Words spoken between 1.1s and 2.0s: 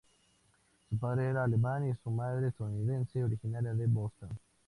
era alemán y